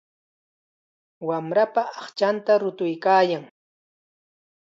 [1.27, 3.43] Wamrapa aqchanta rutuykaayan.